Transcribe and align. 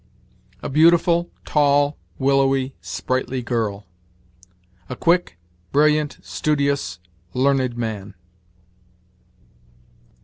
"A 0.63 0.67
beautiful, 0.67 1.29
tall, 1.45 1.95
willowy, 2.17 2.73
sprightly 2.81 3.43
girl." 3.43 3.85
"A 4.89 4.95
quick, 4.95 5.37
brilliant, 5.71 6.17
studious, 6.23 6.97
learned 7.35 7.77
man." 7.77 8.15